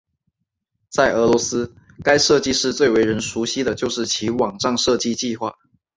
[0.89, 5.53] 在俄罗斯该设计室最为人熟悉就是其网站设计计划。